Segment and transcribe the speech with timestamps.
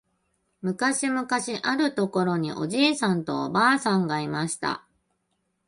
[0.63, 4.83] むかしむかしあるところにおじいさんとおばあさんがいました。